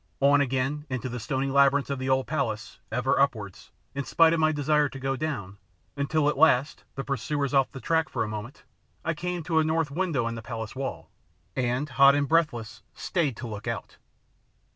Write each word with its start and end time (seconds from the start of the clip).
On 0.19 0.41
again 0.41 0.87
into 0.89 1.09
the 1.09 1.19
stony 1.19 1.45
labyrinths 1.51 1.91
of 1.91 1.99
the 1.99 2.09
old 2.09 2.25
palace, 2.25 2.79
ever 2.91 3.19
upwards, 3.19 3.69
in 3.93 4.03
spite 4.03 4.33
of 4.33 4.39
my 4.39 4.51
desire 4.51 4.89
to 4.89 4.99
go 4.99 5.15
down, 5.15 5.59
until 5.95 6.27
at 6.27 6.39
last, 6.39 6.83
the 6.95 7.03
pursuers 7.03 7.53
off 7.53 7.71
the 7.71 7.79
track 7.79 8.09
for 8.09 8.23
a 8.23 8.27
moment, 8.27 8.63
I 9.05 9.13
came 9.13 9.43
to 9.43 9.59
a 9.59 9.63
north 9.63 9.91
window 9.91 10.25
in 10.27 10.33
the 10.33 10.41
palace 10.41 10.75
wall, 10.75 11.11
and, 11.55 11.87
hot 11.87 12.15
and 12.15 12.27
breathless, 12.27 12.81
stayed 12.95 13.37
to 13.37 13.47
look 13.47 13.67
out. 13.67 13.97